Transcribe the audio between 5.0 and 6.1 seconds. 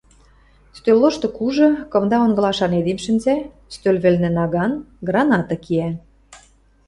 граната киӓ.